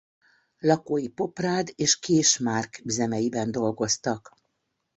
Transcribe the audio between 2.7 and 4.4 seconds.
üzemeiben dolgoztak.